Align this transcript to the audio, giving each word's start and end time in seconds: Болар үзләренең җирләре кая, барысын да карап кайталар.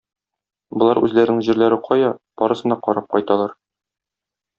Болар 0.83 0.99
үзләренең 1.07 1.43
җирләре 1.47 1.77
кая, 1.87 2.09
барысын 2.45 2.75
да 2.75 2.79
карап 2.89 3.09
кайталар. 3.13 3.55